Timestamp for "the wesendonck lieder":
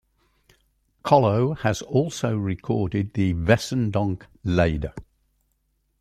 3.13-4.95